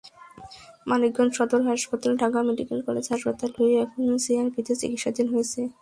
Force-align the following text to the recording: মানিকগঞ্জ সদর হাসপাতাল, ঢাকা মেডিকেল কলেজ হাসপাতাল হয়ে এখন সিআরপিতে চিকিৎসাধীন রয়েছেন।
মানিকগঞ্জ 0.87 1.31
সদর 1.37 1.61
হাসপাতাল, 1.69 2.11
ঢাকা 2.21 2.39
মেডিকেল 2.47 2.79
কলেজ 2.87 3.05
হাসপাতাল 3.13 3.51
হয়ে 3.57 3.73
এখন 3.83 4.01
সিআরপিতে 4.25 4.73
চিকিৎসাধীন 4.81 5.27
রয়েছেন। 5.33 5.65